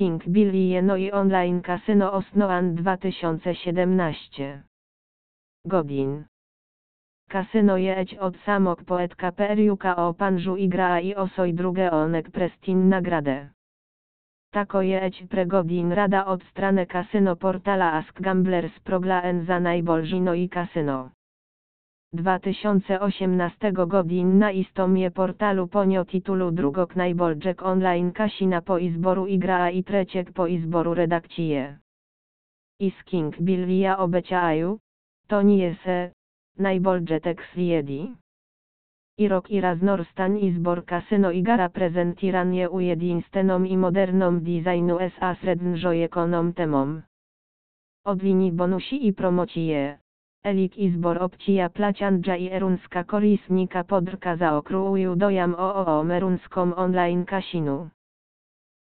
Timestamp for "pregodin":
15.30-15.92